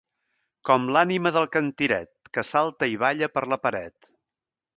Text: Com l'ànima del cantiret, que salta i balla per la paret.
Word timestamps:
Com 0.69 0.87
l'ànima 0.95 1.31
del 1.35 1.45
cantiret, 1.57 2.11
que 2.39 2.45
salta 2.53 2.91
i 2.95 2.99
balla 3.05 3.31
per 3.37 3.45
la 3.53 3.61
paret. 3.67 4.13